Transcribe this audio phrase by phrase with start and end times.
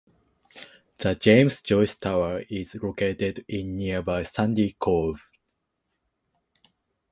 [0.97, 5.19] The James Joyce Tower is located in nearby Sandycove.